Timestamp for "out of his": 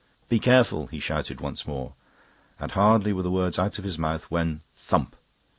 3.59-3.99